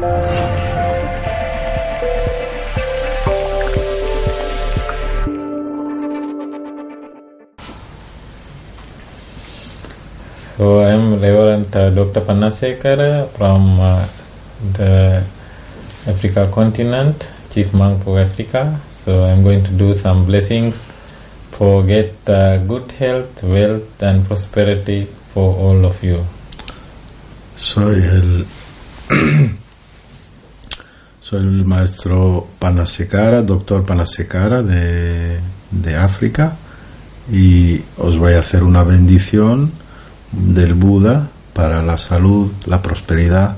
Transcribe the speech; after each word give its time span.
So 0.00 0.06
I 10.80 10.92
am 10.92 11.20
Reverend 11.20 11.76
uh, 11.76 11.90
Dr. 11.90 12.22
Panasekara 12.22 13.28
from 13.36 13.78
uh, 13.78 14.08
the 14.72 15.22
Africa 16.06 16.50
continent, 16.50 17.30
Chief 17.50 17.74
Monk 17.74 18.06
of 18.06 18.16
Africa. 18.16 18.80
So 18.90 19.24
I 19.24 19.32
am 19.32 19.42
going 19.42 19.62
to 19.64 19.70
do 19.72 19.92
some 19.92 20.24
blessings 20.24 20.90
for 21.50 21.82
get 21.82 22.14
uh, 22.26 22.56
good 22.64 22.90
health, 22.92 23.42
wealth 23.42 24.02
and 24.02 24.24
prosperity 24.24 25.04
for 25.04 25.54
all 25.54 25.84
of 25.84 26.02
you. 26.02 26.24
Soy 27.54 28.00
el 28.00 28.46
soy 31.30 31.42
el 31.42 31.64
maestro 31.64 32.48
Panasekara, 32.58 33.42
doctor 33.42 33.86
Panasekara 33.86 34.64
de, 34.64 35.38
de 35.70 35.94
África 35.94 36.56
y 37.30 37.80
os 37.98 38.18
voy 38.18 38.32
a 38.32 38.40
hacer 38.40 38.64
una 38.64 38.82
bendición 38.82 39.70
del 40.32 40.74
Buda 40.74 41.28
para 41.52 41.84
la 41.84 41.98
salud, 41.98 42.50
la 42.66 42.82
prosperidad 42.82 43.56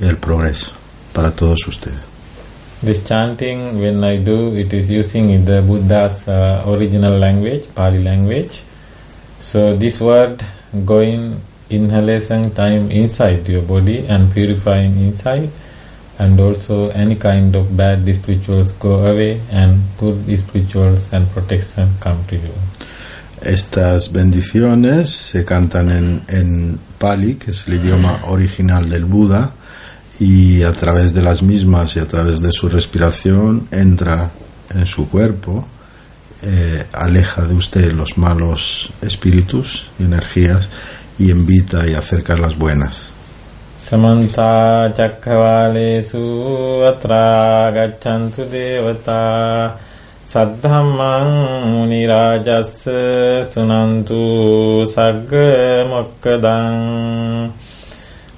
y 0.00 0.06
el 0.06 0.16
progreso 0.16 0.72
para 1.12 1.30
todos 1.30 1.60
ustedes. 1.68 2.00
This 2.84 3.04
chanting, 3.04 3.80
when 3.80 4.02
I 4.02 4.16
do, 4.16 4.56
it 4.56 4.72
is 4.72 4.90
using 4.90 5.44
the 5.44 5.60
Buddha's 5.60 6.26
uh, 6.26 6.64
original 6.66 7.16
language, 7.20 7.72
Pali 7.72 8.02
language. 8.02 8.62
So 9.38 9.76
this 9.76 10.00
word 10.00 10.42
going 10.84 11.36
inhalation 11.68 12.50
time 12.52 12.90
inside 12.90 13.46
your 13.46 13.62
body 13.62 14.06
and 14.08 14.32
purifying 14.32 14.98
inside, 14.98 15.50
and 16.20 16.38
also 16.38 16.90
any 16.90 17.16
kind 17.16 17.56
of 17.56 17.74
bad 17.76 18.04
spirituals 18.14 18.72
go 18.72 19.06
away 19.06 19.40
and 19.50 19.80
good 19.98 20.20
spirituals 20.38 21.12
and 21.12 21.26
protection 21.32 21.88
come 21.98 22.18
to 22.28 22.36
you. 22.36 22.52
Estas 23.42 24.12
bendiciones 24.12 25.08
se 25.08 25.46
cantan 25.46 25.90
en, 25.90 26.22
en 26.28 26.78
Pali, 26.98 27.36
que 27.36 27.52
es 27.52 27.66
el 27.66 27.74
idioma 27.74 28.20
original 28.26 28.90
del 28.90 29.06
Buda, 29.06 29.52
y 30.18 30.62
a 30.62 30.72
través 30.72 31.14
de 31.14 31.22
las 31.22 31.42
mismas 31.42 31.96
y 31.96 32.00
a 32.00 32.06
través 32.06 32.42
de 32.42 32.52
su 32.52 32.68
respiración 32.68 33.66
entra 33.70 34.30
en 34.74 34.84
su 34.84 35.08
cuerpo, 35.08 35.66
eh, 36.42 36.84
aleja 36.92 37.46
de 37.46 37.54
usted 37.54 37.92
los 37.92 38.18
malos 38.18 38.92
espíritus 39.00 39.88
y 39.98 40.04
energías 40.04 40.68
y 41.18 41.30
invita 41.30 41.88
y 41.88 41.94
acerca 41.94 42.36
las 42.36 42.58
buenas. 42.58 43.12
Samanta 43.80 44.92
Chakravalesu 44.96 46.84
Atra 46.84 47.72
Gachantu 47.72 48.44
Devata 48.52 49.74
Saddhammang 50.26 51.32
Munirajassa 51.72 53.42
Sunantu 53.42 54.84
Sagga 54.84 55.88
Mokkadang 55.88 57.52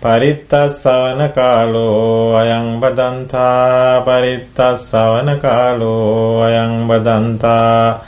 පරිත්තස්සවන 0.02 1.20
කාලෝ 1.34 2.34
අයං 2.38 2.80
බදන්තා 2.80 4.00
පරිත්තස්සවන 4.06 5.28
කාලෝ 5.44 6.40
අයං 6.46 6.72
බදන්තා 6.88 7.98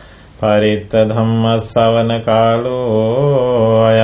පරිත්ත 0.40 0.92
ධම්මස්සවන 1.10 2.10
කාලෝ 2.26 3.84
අයං 3.84 4.03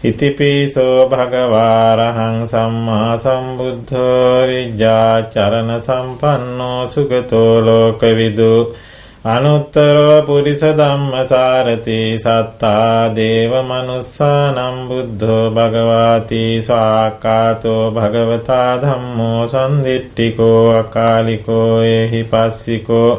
ඉතිපිසෝ 0.00 1.08
භගවාරහං 1.08 2.36
සම්මා 2.48 3.18
සම්බුද්ධෝ 3.18 4.46
විජ්ජාචරණ 4.48 5.72
සම්පන්නෝ 5.78 6.86
සුගතෝ 6.86 7.60
ලෝකවිදු 7.60 8.54
අනුත්තරෝ 9.26 10.22
පුරිස 10.22 10.62
ධම්මසාරති 10.72 11.98
සත්තා 12.18 13.12
දේව 13.14 13.52
මනුස්සානම් 13.62 14.78
බුද්ධෝ 14.88 15.44
භගවාති 15.50 16.42
ස්වාක්කාතෝ 16.62 17.84
භගවතා 17.90 18.70
ධම්මෝ 18.78 19.42
සම්දිට්ඨිකෝ 19.48 20.64
අකාලිකෝ 20.74 21.82
එහි 21.90 22.24
පස්සිකෝ 22.24 23.12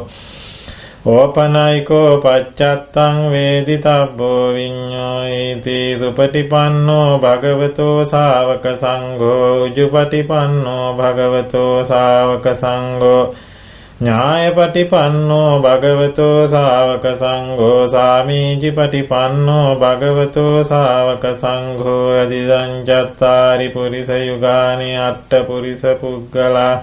ඕපනයිකෝ 1.04 2.18
පච්චත්තං 2.18 3.16
වේදිතබ්බෝ 3.30 4.54
විඤ්ඤෝ 4.54 5.22
ඉති 5.38 5.78
සුපටිපන්නෝ 6.00 7.18
භගවතෝ 7.18 8.04
ශාවක 8.04 8.66
සංඝෝ 8.76 9.48
උජුපටිපන්නෝ 9.62 10.86
භගවතෝ 10.94 11.84
ශාවක 11.84 12.46
සංඝෝ 12.54 13.34
ඥායපටිපන්නෝ 14.00 15.50
භගවතෝ 15.58 16.38
ශාවක 16.48 17.04
සංඝෝ 17.16 17.82
සාමීචිපටිපන්නෝ 17.88 19.68
භගවතෝ 19.76 20.56
ශාවක 20.64 21.24
සංඝෝ 21.36 22.08
අදිදං 22.16 22.72
චත්තාරි 22.84 23.68
පුරිස 23.68 24.10
යුගානි 24.22 24.90
අට්ඨ 25.00 25.46
පුරිස 25.46 25.82
පුග්ගලා 26.00 26.74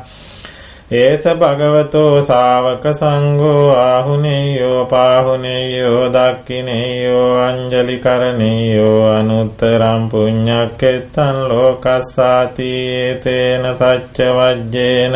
ඒස 0.91 1.23
භගවතෝ 1.37 2.21
ශාවක 2.21 2.85
සංඝෝ 2.93 3.65
ආහුනේයෝ 3.73 4.85
පාහුනේයෝ 4.85 6.05
දක්ඛිනේයෝ 6.09 7.27
අංජලි 7.39 7.97
කරණේයෝ 7.97 9.01
අනුත්තරම් 9.09 10.09
පුඤ්ඤක්කෙත්තං 10.09 11.37
ලෝකස්සාති 11.49 12.71
ඒතේන 12.95 13.69
සච්ච 13.71 14.17
වජ්ජේන 14.37 15.15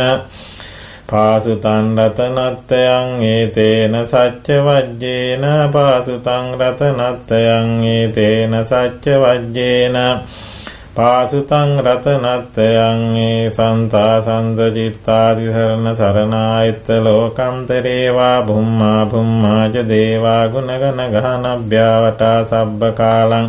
පාසුතං 1.09 1.89
රතනත්තයන් 1.97 3.09
ඒතේන 3.25 3.99
සච්ච 4.05 4.47
වජ්ජේන 4.63 5.43
පාසුතං 5.71 6.47
රතනත්තයන් 6.59 7.69
ඒතේන 7.89 8.59
සච්ච 8.63 9.05
වජ්ජේන 9.23 9.97
පාසුතං 10.95 11.69
රතනත්තයන් 11.79 12.99
ඒ 13.19 13.49
සන්තා 13.49 14.15
සන්ත 14.21 14.59
චිත්තාදි 14.69 15.45
සරණ 15.47 15.87
සරණායත්ත 15.91 16.87
ලෝකන්තරේවා 16.99 18.41
භුම්මා 18.43 19.05
භුම්මාච 19.05 19.75
දේවා 19.87 20.43
ගුණගන 20.49 21.01
ගහනභ්‍යාවටා 21.13 22.39
සබ්බ 22.43 22.81
කාලං 22.93 23.47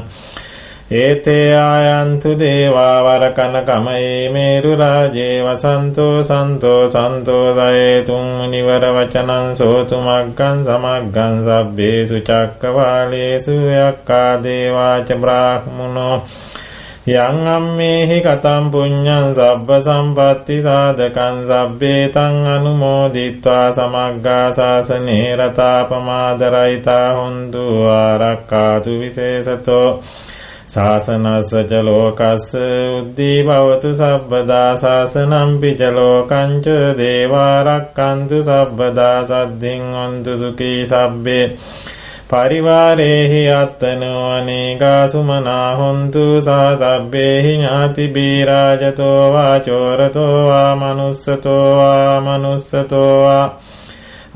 ඒතේ 0.92 1.50
ආයන්තු 1.58 2.32
දේවා 2.36 2.96
වරකන 3.02 3.54
කමයේ 3.62 4.24
මේරු 4.30 4.72
රාජේ 4.76 5.36
වසන්තෝ 5.42 6.16
සන්තෝ 6.22 6.80
සන්තෝ 6.88 7.46
සයේතුම් 7.54 8.26
නිවර 8.50 8.84
වචනං 8.92 9.46
සෝතු 9.54 10.00
මග්ගං 10.00 10.64
සමග්ගං 10.66 11.36
සබ්බේසු 11.44 12.18
චක්කවාලේසු 12.22 13.60
යක්කා 13.78 14.32
දේවාච 14.42 15.08
බ්‍රාහ්මනෝ 15.18 16.18
යං 17.06 17.46
අම්මේහි 17.46 18.18
කතම් 18.18 18.70
පුඤ්ඤං 18.72 19.26
සබ්බ 19.30 19.68
සම්පatti 19.78 20.54
සාධකං 20.62 21.36
සබ්බේතං 21.44 22.36
අනුමෝදිත්වා 22.48 23.66
සමග්ගා 23.70 24.46
සාසනේ 24.50 25.36
රතාපමාදරයිතා 25.36 27.08
හොන්තු 27.12 27.64
ආරක්කාතු 27.90 28.92
විශේෂතෝ 29.00 29.88
සාසනස්ස 30.66 31.50
ච 31.62 31.82
ලෝකස්ස 31.82 32.46
උද්දී 32.92 33.38
භවතු 33.44 33.90
සබ්බදා 33.94 34.70
සාසනම්පි 34.76 35.70
ච 35.74 35.90
ලෝකංච 35.92 36.66
දේවා 36.98 37.56
රක්칸තු 37.64 38.38
සබ්බදා 38.42 39.18
සද්ධින් 39.24 39.84
වන්තු 39.94 40.38
සුඛී 40.38 40.80
සබ්බේ 40.86 41.46
පරිවාරේහි 42.30 43.40
අත්තනෝ 43.50 44.22
අනේකා 44.30 45.08
සුමනා 45.08 45.76
හොන්තු 45.76 46.22
සාතබ්බේහි 46.40 47.52
ඥාති 47.52 48.06
බීරාජතෝ 48.08 49.32
වා 49.32 49.60
චෝරතෝ 49.60 50.46
වා 50.46 50.70
මනුස්සතෝ 50.76 51.66
වා 51.76 52.20
මනුස්සතෝ 52.20 53.12
වා 53.24 53.44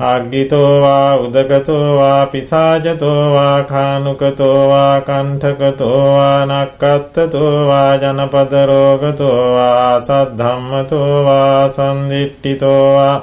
අග්ගිතෝ 0.01 0.81
වා 0.81 1.17
උදගතෝ 1.17 1.97
වා 1.97 2.25
පිසාජතෝ 2.27 3.33
වා 3.33 3.63
කානුකතෝ 3.63 4.69
වා 4.69 5.01
කණ්ඨකතෝ 5.01 6.05
වා 6.09 6.45
නක්කත්තතෝ 6.45 7.67
වා 7.67 7.91
ජනපද 7.97 8.53
රෝගතෝ 8.67 9.43
වා 9.55 10.01
සද්ධම්මතෝ 10.01 11.13
වා 11.23 11.69
සම්දිට්ඨිතෝ 11.69 12.83
වා 12.95 13.15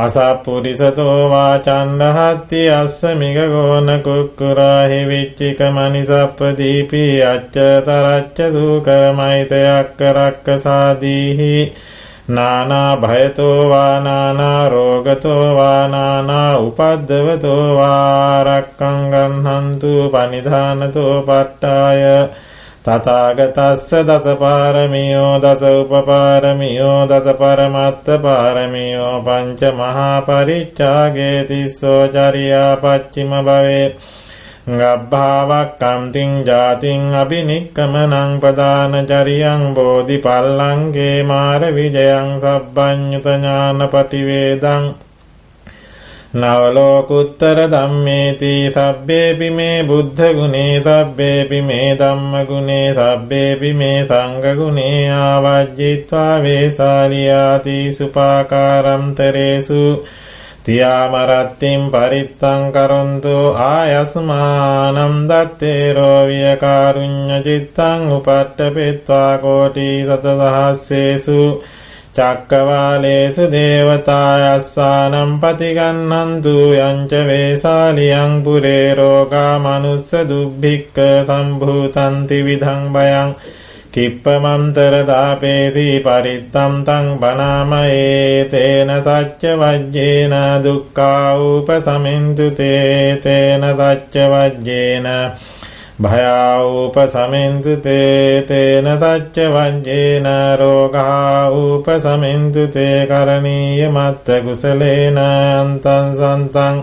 අසප්පුරිසතෝ 0.00 1.16
වා 1.28 1.54
චණ්ඩහත්ති 1.60 2.60
අස්ස 2.70 2.98
මිගගෝන 3.16 3.88
කුක්කුරාහි 4.00 4.98
විච්චික 5.06 5.60
මනිසප්පදීපි 5.70 7.04
අච්ච 7.24 7.56
තරච්ච 7.86 8.38
සූකරමයිතයක් 8.52 9.88
කරක්ක 9.98 10.46
සාදීහි 10.58 11.54
නානා 12.30 12.96
භයතෝ 12.98 13.68
වා 13.68 13.94
නානා 14.00 14.68
රෝගතෝ 14.68 15.44
වා 15.54 15.88
නානා 15.88 16.52
උපද්දවතෝ 16.60 17.64
වා 17.76 18.44
රක්කං 18.44 19.00
ගන්හන්තු 19.12 19.92
පනිධානතෝ 20.10 21.14
පට්ඨාය 21.22 22.04
තථාගතස්ස 22.84 23.90
දස 24.02 24.26
පාරමියෝ 24.38 25.32
දස 25.38 25.62
උපපාරමියෝ 25.72 27.00
දස 27.06 27.26
පරමත්ත 27.40 28.06
පාරමියෝ 28.22 29.16
පංච 29.20 29.60
මහා 29.72 30.14
පරිච්ඡාගේ 30.20 31.44
තිස්සෝ 31.44 32.02
චරියා 32.08 32.72
පච්චිම 32.76 33.32
භවේ. 33.40 33.84
ගබ්භාවක්කම්තිං 34.70 36.32
ජාතිං 36.44 37.04
අබිනික්කමනං 37.14 38.32
පදානචරියං 38.40 39.62
බෝධිපල්ලංගේ 39.74 41.22
මාර 41.24 41.62
විජයං 41.72 42.28
සබ්බඤ්ඤුත 42.40 43.26
ඥානපටිවේදං 43.28 44.84
නවලෝකුත්තර 46.32 47.58
ධම්මේති 47.66 48.70
සබ්බේපි 48.70 49.48
මේ 49.50 49.82
බුද්ධ 49.82 50.20
ගුණේ 50.30 50.78
සබ්බේපි 50.78 51.58
මේ 51.62 51.96
ධම්ම 51.96 52.34
ගුණේ 52.46 52.94
සබ්බේපි 52.94 53.70
මේ 53.72 54.04
සංඝ 54.04 54.46
ගුණේ 54.54 55.10
ආවජ්ජිත්වා 55.12 56.34
වේසාලියාති 56.40 57.76
සුපාකාරම්තරේසු 57.92 59.82
තියාමරත්තිම් 60.64 61.82
පරිත්තං 61.88 62.62
කරොන්තු 62.70 63.34
ආයස්මානම් 63.64 65.16
දත්තේරෝ 65.26 66.20
වියකාරුඤ්ඤ 66.26 67.42
චිත්තං 67.42 68.00
උපට්ඨපෙත්වා 68.12 69.32
කෝටි 69.38 69.90
සතසහස්සේසු. 70.04 71.40
චක්කවාලේසු 72.20 73.44
දේවතායස්සානම් 73.50 75.32
පතිගන්නන්තු 75.40 76.56
යංච 76.80 77.12
වේසාලියං 77.26 78.34
පුරේ 78.42 78.88
රෝගා 78.94 79.54
මනුස්ස 79.60 80.10
දුබ්භික්ක 80.28 80.98
සම්භූතන්ති 81.26 82.38
විධං 82.42 82.82
බයං 82.92 83.30
කිප්පමන්තර 83.92 84.94
දාපේති 85.04 85.86
පරිත්තම් 86.00 86.74
තං 86.82 87.06
බනාමයේ 87.18 88.44
තේන 88.46 88.90
සච්ච 88.98 89.42
වජ්ජේන 89.58 90.34
දුක්ඛා 90.62 91.30
උපසමින්තු 91.46 92.46
තේ 92.52 93.16
තේන 93.18 93.64
සච්ච 93.70 94.14
වජ්ජේන 94.32 95.08
භයා 96.00 96.64
උපසමින්තු 96.74 97.72
තේ 97.76 98.42
තේන 98.42 98.86
සච්ච 98.94 99.36
වජ්ජේන 99.48 100.28
රෝගා 100.58 101.50
උපසමින්තු 101.54 102.62
තේ 102.66 102.96
කරණීය 103.06 103.88
මත්ත 103.88 104.26
කුසලේන 104.44 105.18
අන්තං 105.20 106.08
සන්තං 106.14 106.76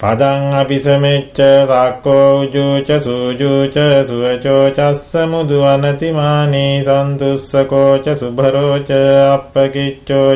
පදං 0.00 0.42
අபிසමෙච්ච 0.54 1.38
තක්කෝ 1.68 2.26
උජුච 2.40 2.88
සූජුච 2.98 3.76
සුවචෝ 4.06 4.64
චස්ස 4.70 5.12
මුදු 5.26 5.58
අනතිමානී 5.64 6.74
සන්තුස්සකෝ 6.82 7.92
ච 7.98 8.06
සුභරෝ 8.14 8.76
ච 8.80 8.90
අප්පකිච්චෝ 9.28 10.28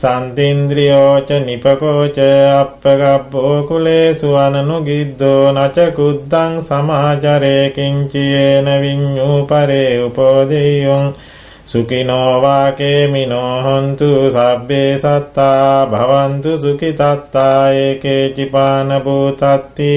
ච 0.00 0.02
සල්ලව්කෞත්ති 0.02 0.30
සන්තින්ද්‍රියෝ 0.30 1.20
ච 1.20 1.30
නිපකෝ 1.30 2.08
ච 2.08 2.18
අප්පගබ්බෝ 2.52 3.62
කුලේසු 3.62 4.36
අනනුගිද්දෝ 4.36 5.52
නච 5.52 5.76
කුද්දං 5.94 6.52
සමාචරේ 6.60 7.70
කිංචයේන 7.70 8.68
විඤ්ඤූ 8.80 9.46
පරේ 9.46 10.04
උපෝදෙය්‍යං 10.04 11.14
සුකිනෝ 11.66 12.42
වාකේමිනෝ 12.42 13.62
හොන්තු 13.62 14.30
සබ්බේ 14.30 14.98
සත්තා 14.98 15.86
භවන්තු 15.86 16.58
සුඛිතත්තා 16.58 17.70
ඒකේ 17.70 18.28
චිපාන 18.28 18.88
භූතත්ති 19.04 19.92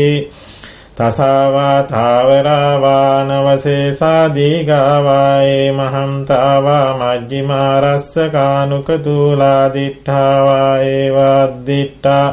තසාවා 0.98 1.84
තාවරා 1.86 2.82
වානවසේසා 2.82 4.36
දීගාවායේ 4.36 5.72
මහන්තාවා 5.72 6.88
මජ්ජිමා 6.98 7.80
රස්ස 7.80 8.16
කානුක 8.32 8.90
තූලා 9.04 9.74
දිට්ඨාවා 9.74 10.78
ඒවද්දිට්ඨා 10.88 12.28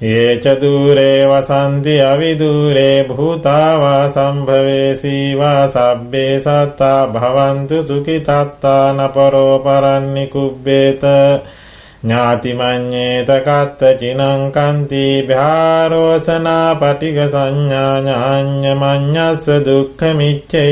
ඒච 0.00 0.44
දූරේ 0.60 1.20
වසන්ති 1.26 1.94
අවිදූරේ 2.02 3.04
භූතාවා 3.04 4.08
සම්භවේසීවා 4.08 5.62
සබ්බේ 5.68 6.34
සත්තා 6.40 7.00
භවන්තු 7.08 7.82
සුඛිතත්තා 7.84 8.84
නපරෝ 8.94 9.58
පරන්නි 9.60 10.26
කුබ්බේත 10.26 11.02
ඥාතිමඤ්ඤේත 11.98 13.30
කත්ත 13.40 13.80
චිනං 13.96 14.42
කන්ති 14.52 15.04
භාරෝසනා 15.24 16.70
පටිග 16.76 17.18
සංඥා 17.26 17.94
ඥාඤ්ඤ 17.98 18.74
මඤ්ඤස්ස 18.74 19.46
දුක්ඛ 19.60 20.04
මිච්ඡය 20.14 20.66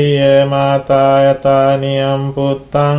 මාතා 0.45 1.15
යතානියම් 1.25 2.23
පුත්තං 2.33 2.97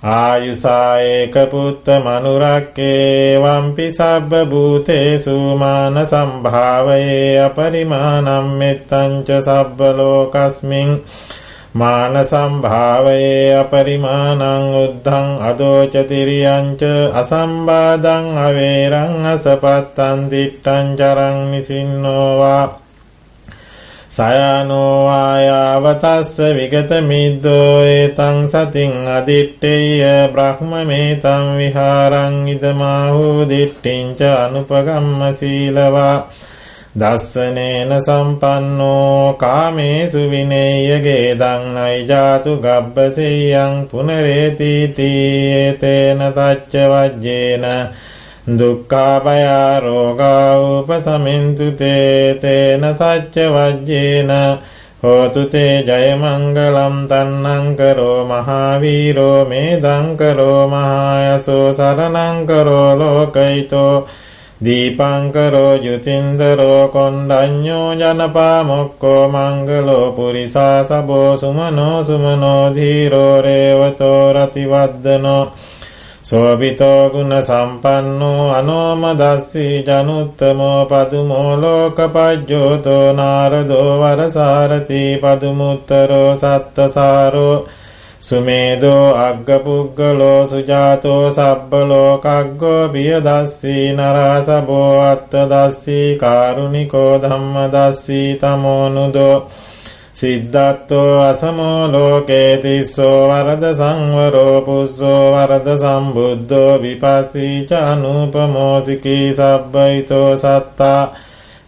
ආයුසායක 0.00 1.34
පුත්ත 1.46 1.86
මනුරක්කේ 1.98 3.38
වම්පි 3.38 3.86
සබ්බ 3.90 4.32
භූතේසු 4.46 5.36
මාන 5.56 5.96
සම්භාවයේ 6.04 7.40
අපරිමාණම් 7.40 8.46
මෙත්තං 8.56 9.12
ච 9.22 9.28
සබ්බ 9.40 9.78
ලෝකස්මින් 9.96 10.90
මාන 11.70 12.16
සම්භාවයේ 12.22 13.52
අපරිමාණං 13.54 14.72
උද්ධං 14.74 15.28
අදෝච 15.42 15.94
තිරියං 16.02 16.66
ච 16.74 16.82
අසම්බාදං 17.12 18.26
අවේරං 18.38 19.26
අසපත්තං 19.26 20.18
දිට්ඨං 20.26 20.96
චරං 20.96 21.38
නිසින්නෝවා 21.50 22.64
සයනෝ 24.10 25.06
ආයාවතස්ස 25.06 26.40
විගත 26.56 26.90
මිද්දෝ 27.02 27.84
ඒතං 27.86 28.38
සතින් 28.46 28.94
අදිට්ඨේය 29.06 30.32
බ්‍රහ්මමේතං 30.32 31.44
විහාරං 31.58 32.36
ඉදමාහු 32.48 33.44
දිට්ඨින්ච 33.44 34.20
අනුපගම්ම 34.36 35.20
සීලවා 35.34 36.16
දස්සනේන 36.98 37.92
සම්පන්නෝ 37.98 39.34
කාමේසු 39.34 40.22
විනේය 40.30 41.00
ගේදං 41.00 41.76
අයිජාතු 41.78 42.52
ගබ්බසෙයං 42.58 43.74
පුනරේතිති 43.88 45.08
ඒතේන 45.54 46.20
තච්ච 46.30 46.72
වජ්ජේන 46.92 47.66
දුක්ඛාපයා 48.50 49.80
රෝගා 49.80 50.58
උපසමින්තු 50.68 51.68
තේ 51.72 52.34
තේන 52.36 52.84
සච්ච 52.92 53.36
වජ්ජේන 53.48 54.32
හෝතු 55.02 55.42
තේ 55.46 55.74
ජය 55.82 56.06
මංගලම් 56.16 56.96
තන්නං 57.06 57.66
කරෝ 57.76 58.20
මහාවීරෝ 58.26 59.44
මේදං 59.44 60.06
කරෝ 60.16 60.62
මහායසෝ 60.68 61.66
සරණං 61.72 62.46
කරෝ 62.46 62.88
ලෝකයිතෝ 62.96 63.94
දීපංකරෝ 64.60 65.74
යුතින්දරෝ 65.76 66.88
කොණ්ඩඤ්ඤෝ 66.88 67.90
ජනපා 67.94 68.64
මොක්කෝ 68.64 69.22
මංගලෝ 69.28 70.06
පුරිසා 70.12 70.78
සබෝ 70.84 71.30
සුමනෝ 71.36 71.98
සුමනෝ 72.04 72.64
ධීරෝ 72.74 73.34
රේවතෝ 73.40 74.22
රතිවද්දනෝ 74.32 75.42
සෝබිතෝ 76.24 77.02
ගුණ 77.10 77.34
සම්පන්නෝ 77.42 78.50
අනෝමදස්සී 78.52 79.74
ජනුත්තමෝ 79.84 80.80
පදුමෝ 80.86 81.52
ලෝකපජ්ජෝතෝ 81.56 83.06
නාරදෝ 83.12 83.90
වරසාරති 84.00 85.02
පදුමුත්තරෝ 85.22 86.30
සත්තසාරෝ 86.36 87.56
සුමේදෝ 88.20 89.14
අග්ගපුග්ගලෝ 89.16 90.46
සුජාතෝ 90.46 91.30
සබ්බලෝකග්ගෝ 91.30 92.88
බියදස්සී 92.88 93.84
නරසබෝ 93.92 94.92
අත්තදස්සී 95.02 96.16
කාරුණිකෝ 96.16 97.12
ධම්මදස්සී 97.22 98.28
තමෝනුදෝ 98.34 99.36
සිද්ධත්තෝ 100.14 101.12
අසමෝ 101.20 101.80
ලෝකේ 101.88 102.56
තිස්සෝ 102.56 103.18
වරද 103.28 103.64
සංවරෝ 103.74 104.60
පුස්සෝ 104.62 105.22
වරද 105.32 105.68
සම්බුද්ධෝ 105.76 106.72
විපස්සී 106.78 107.56
ච 107.66 107.80
අනුපමෝසිකී 107.84 109.26
සබ්බයිතෝ 109.34 110.30
සත්තා 110.36 111.02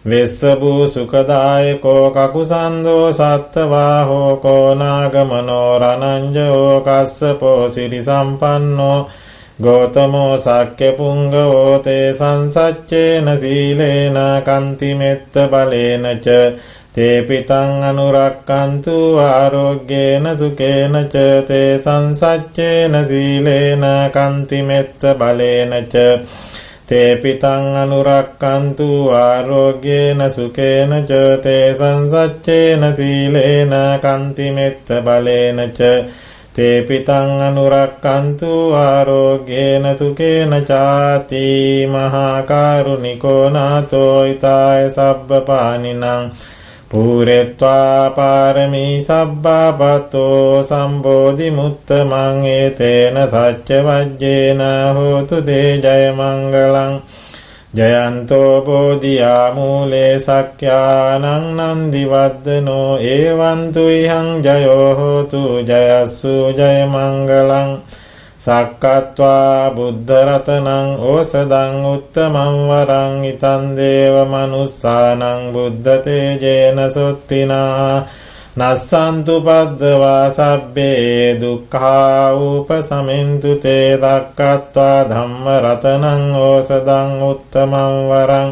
වෙස්සබූ 0.05 0.87
සුඛදායකෝ 0.87 2.05
කකුසන්දෝ 2.11 3.11
සත්තවාහෝ 3.11 4.35
කෝනාගමනෝ 4.37 5.79
රණංජෝ 5.79 6.81
කස්සපෝ 6.81 7.69
සිරි 7.69 8.01
සම්පන්නෝ 8.03 9.09
ගෝතමෝ 9.59 10.37
සක්්‍ය 10.37 10.91
පුංගවෝ 10.91 11.79
තේ 11.79 12.13
සංසච්චේන 12.13 13.27
සීලේන 13.37 14.17
කන්තිමෙත්ත 14.43 15.33
බලේන 15.51 16.05
ච 16.17 16.39
තේපිතං 16.93 17.71
අනුරක්කන්තු 17.83 18.97
ආරෝග්‍යේන 19.19 20.25
සුකේන 20.39 20.95
ච 21.05 21.27
තේ 21.47 21.69
සංසච්චේන 21.77 22.97
සීලේන 23.07 23.85
කන්තිමෙත්ත 24.11 25.01
බලේන 25.19 25.73
ච 25.85 25.95
තේපිතං 26.91 27.65
අනුරක්කන්තු 27.75 28.87
ආරෝග්‍යේන 29.17 30.21
සුකේන 30.29 30.91
ච 31.03 31.19
තේ 31.41 31.67
සංසච්චේන 31.73 32.83
සීලේන 32.93 33.73
කන්තිමෙත්ත 34.01 34.87
බලේන 35.01 35.59
ච 35.71 35.79
තේපිතං 36.53 37.29
අනුරක්කන්තු 37.41 38.53
ආරෝග්‍යේන 38.77 39.85
සුකේන 39.97 40.53
චාති 40.65 41.45
මහා 41.87 42.37
කරුණිකෝ 42.43 43.43
නාතෝ 43.49 44.15
ඊතාය 44.23 44.83
සබ්බපානිනං 44.89 46.03
පූරෙත්වා 46.91 48.09
පාරමී 48.11 48.95
සබ්බාපතෝ 49.01 50.63
සම්බෝධි 50.63 51.47
මුත්තමං 51.51 52.39
ඒතේන 52.49 53.17
සච්ච 53.25 53.69
වජ්ජේන 53.85 54.61
හෝතු 54.95 55.37
තේ 55.41 55.69
ජය 55.77 56.03
මංගලං 56.13 56.93
ජයන්තෝ 57.73 58.61
බෝධියා 58.61 59.53
මූලේ 59.53 60.13
සක්්‍යානං 60.19 61.27
නන්දිවද්දනෝ 61.57 62.89
ඒවන්තු 63.07 63.83
ඉහං 63.91 64.29
ජයෝ 64.43 64.89
හෝතු 64.95 65.43
ජයස්සු 65.63 66.35
ජය 66.53 66.77
මංගලං 66.87 67.71
සක්කත්වා 68.41 69.69
බුද්ධරතනං 69.71 70.87
ඕසදං 71.03 71.75
උත්තමං 71.87 72.55
වරං 72.69 73.13
ඉතන් 73.25 73.63
දේව 73.75 74.15
මනුස්සානං 74.25 75.43
බුද්ධ 75.53 75.89
තේජේන 76.01 76.79
සොත්තිනා 76.89 78.07
නස්සන්තු 78.53 79.35
පද්දවා 79.41 80.25
සබ්බේ 80.31 81.37
දුක්ඛා 81.37 82.33
උපසමින්තු 82.45 83.51
තේ 83.57 83.87
දක්කත්වා 83.97 84.99
ධම්ම 85.05 85.45
රතනං 85.57 86.23
ඕසදං 86.39 87.11
උත්තමං 87.23 87.95
වරං 88.09 88.49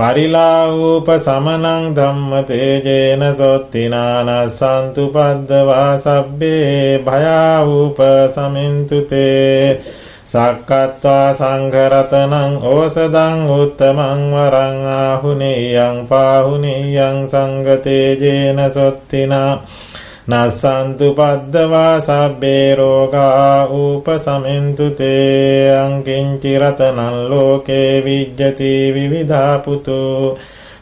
පරිලාූප 0.00 1.08
සමනං 1.16 1.82
ධම්ම 1.94 2.30
තේජේන 2.44 3.24
සොත්තිනානස්සන්තු 3.34 5.04
පද්දවා 5.08 5.90
සබ්බේ 5.98 6.98
භයාවූප 7.00 7.98
සමින්තුතේ 8.30 9.82
සක්කත්වා 10.26 11.28
සංඝරතනං 11.34 12.52
ඕසදං 12.64 13.38
උත්තමං 13.52 14.20
වරං 14.32 14.76
ආහුනේයං 14.94 15.96
පාහුනේයං 16.06 17.18
සංගතේජේන 17.26 18.60
සොත්තිනා 18.70 19.52
නස්සන්තු 20.28 21.06
පද්දවා 21.14 21.96
සබ්බේ 21.98 22.74
රෝගා 22.74 23.66
උපසමින්තු 23.66 24.90
තේ 24.90 25.72
අංකින්චි 25.74 26.52
රතනං 26.58 27.16
ලෝකේ 27.30 28.04
විජ්ජති 28.04 28.72
විවිධා 28.94 29.58
පුතු 29.58 30.00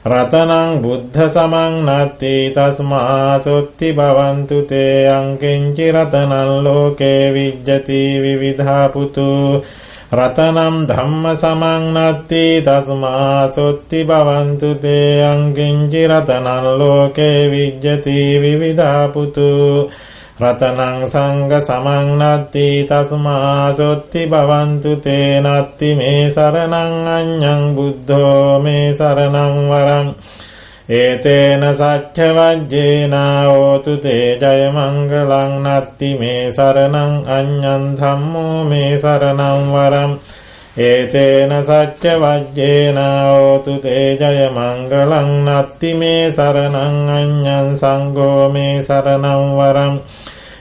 රතනං 0.04 0.82
බුද්ධ 0.82 1.18
සමං 1.26 1.74
නත්ති 1.86 2.34
තස්මා 2.50 3.38
සොත්ති 3.38 3.88
භවන්තු 3.92 4.58
තේ 4.62 5.06
අංකින්චි 5.08 5.86
රතනං 5.92 6.50
ලෝකේ 6.64 7.22
විජ්ජති 7.32 8.00
විවිධා 8.18 8.88
පුතු 8.88 9.28
රතනම් 10.08 10.88
ධම්ම 10.88 11.24
සමංනත්ති 11.34 12.44
තස්මා 12.62 13.48
සොත්ති 13.48 14.00
භවන්තු 14.02 14.70
තේ 14.74 15.20
අංකින්චි 15.22 16.02
රතනං 16.02 16.64
ලෝකේ 16.74 17.40
විජ්ජති 17.46 18.16
විවිධාපුතු 18.34 19.48
රතනං 20.40 21.04
සංඝ 21.04 21.54
සමංනත්ති 21.60 22.66
තස්මා 22.84 23.68
සොත්ති 23.70 24.22
භවන්තු 24.26 24.96
තේ 24.98 25.28
නත්ති 25.38 25.88
මේ 25.94 26.30
සරණං 26.30 26.94
අඤ්ඤං 27.08 27.62
බුද්ධෝ 27.76 28.58
මේ 28.58 28.88
සරණං 28.94 29.54
වරං 29.68 30.08
ඒතේන 30.88 31.62
සච්ච 31.70 32.18
වජ්ජේන 32.30 33.14
හෝතු 33.44 33.96
තේ 33.98 34.28
ජය 34.34 34.60
මංගලං 34.70 35.52
නත්ති 35.64 36.10
මේ 36.16 36.44
සරණං 36.50 37.12
අඤ්ඤං 37.28 37.84
ධම්මෝ 37.94 38.64
මේ 38.64 38.92
සරණං 38.96 39.68
වරම් 39.68 40.12
ඒතේන 40.78 41.52
සච්ච 41.60 42.04
වජ්ජේන 42.16 42.98
හෝතු 43.24 43.74
තේ 43.78 44.16
ජය 44.16 44.48
මංගලං 44.50 45.30
නත්ති 45.46 45.90
මේ 45.94 46.24
සරණං 46.30 46.96
අඤ්ඤං 47.10 47.68
සංඝෝ 47.76 48.48
මේ 48.48 48.82
සරණං 48.82 49.44
වරම් 49.56 49.94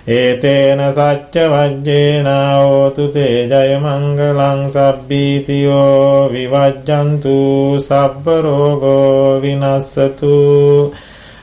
ඒතේන 0.07 0.79
සච්ච 0.89 1.35
වජ්ජේන 1.51 2.27
හෝතු 2.27 3.09
තේ 3.09 3.45
ජය 3.45 3.77
මංගලං 3.77 4.69
සබ්බීතියෝ 4.69 6.29
විවජ්ජන්තු 6.29 7.79
සබ්බ 7.79 8.27
රෝගෝ 8.39 9.41
විනස්සතු 9.41 10.93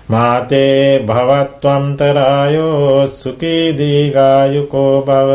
මාතේ 0.08 1.00
භවත්වන්තරායෝ 1.00 3.08
සුඛී 3.08 3.78
දීගායුකෝ 3.78 5.02
භව 5.02 5.30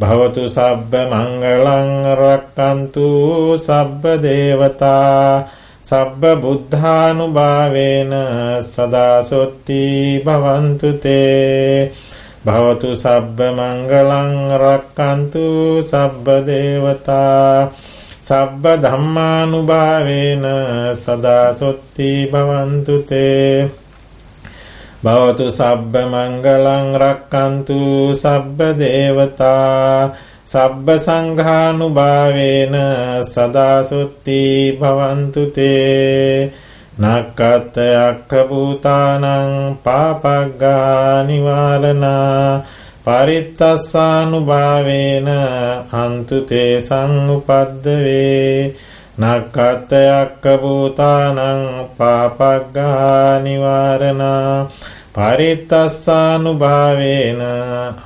භවතු 0.00 0.48
සබ්බ 0.48 0.94
මංගලං 1.12 2.14
රක්칸තු 2.14 3.58
සබ්බ 3.58 4.22
දේවතා 4.22 5.48
සබ්බ 5.84 6.40
බුද්ධානුභාවේන 6.40 8.12
සදා 8.64 9.22
සොත්ති 9.22 10.22
භවන්තු 10.24 10.98
තේ 10.98 11.92
භවතු 12.44 12.92
සබ්බ 12.94 13.38
මංගලං 13.56 14.52
රක්칸තු 14.54 15.80
සබ්බ 15.82 16.26
දේවතා 16.44 17.72
සබ්බ 18.20 18.64
ධම්මානුභාවේන 18.84 20.44
සදා 20.94 21.52
සොත්ති 21.52 22.28
භවන්තු 22.28 22.96
තේ. 23.08 23.64
භවතු 25.04 25.48
සබ්බ 25.50 25.92
මංගලං 26.04 26.86
රක්칸තු 26.94 28.12
සබ්බ 28.14 28.58
දේවතා 28.76 30.12
සබ්බ 30.44 30.86
සංඝානුභාවේන 31.00 32.74
සදා 33.24 33.78
සොත්ති 33.82 34.76
භවන්තු 34.76 35.42
තේ. 35.48 36.52
නක්කත් 36.94 37.76
අක්ඛ 38.00 38.48
භූතානං 38.48 39.76
පාපග්ගා 39.82 41.24
නිවාරණා 41.24 42.62
පරිත්තස්සානුභාවේන 43.04 45.28
අන්තු 45.94 46.42
තේ 46.42 46.80
සංඋපද්දවේ 46.80 48.74
නක්කත් 49.18 49.92
අක්ඛ 50.12 50.58
භූතානං 50.62 51.38
පාපග්ගා 51.98 53.40
නිවාරණා 53.40 54.70
පරිත්තස්සානුභාවේන 55.14 57.42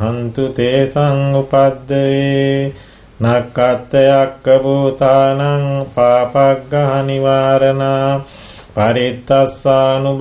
අන්තු 0.01 0.49
තේ 0.51 0.87
සංඋපද්දවේ 0.87 2.73
නක්කත් 3.21 3.95
අක්ඛ 4.15 4.63
භූතානං 4.63 5.87
පාපග්ගා 5.95 7.03
නිවාරණා 7.03 8.21
පරිත්තස්සානුභාවේන 8.79 10.19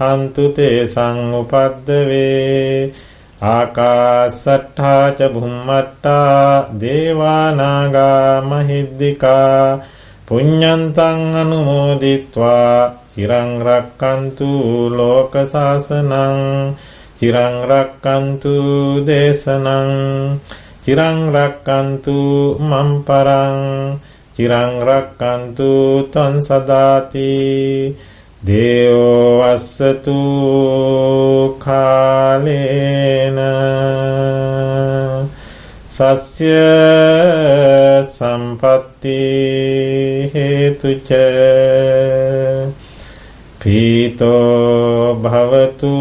හන්තු 0.00 0.44
තේ 0.50 0.78
සංඋපද්දවේ 0.86 2.72
ආකාසට්ඨා 3.48 5.04
ච 5.10 5.20
බුම්මට්ඨා 5.28 6.50
දේවානාගා 6.80 8.32
මහිද්దికා 8.42 9.62
පුඤ්ඤන්තං 10.26 11.20
අනුමෝදිත්වා 11.34 12.76
චිරං 13.12 13.50
රක්칸තු 13.60 14.50
ලෝක 14.90 15.34
සාසනං 15.44 16.38
චිරං 17.18 17.56
රක්칸තු 17.64 18.54
දේශනං 19.02 19.92
චිරං 20.84 21.18
රක්칸තු 21.34 22.18
මම්පරං 22.60 23.58
චිරං 24.38 24.72
රක්칸තු 24.86 25.70
තං 26.12 26.34
සදාති. 26.38 27.30
දේවෝ 28.46 29.42
අස්සතු 29.42 30.18
කාලේන. 31.58 33.38
සස්ය 35.90 36.54
සම්පත්ති 38.06 39.18
හේතුච 40.34 41.08
පීතෝ 43.60 45.18
භවතු 45.22 45.94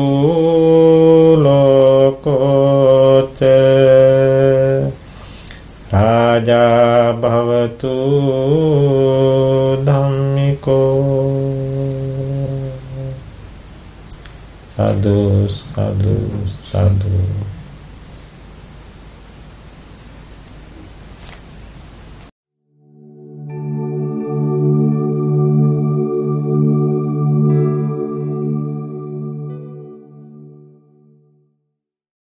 ලෝකෝච 1.42 3.40
රාජා 5.94 6.97
භවතු 7.14 7.94
ධම්මිකෝ 9.86 11.38
සාදු 14.76 15.48
සාදු 15.50 16.16
සාදු 16.70 17.07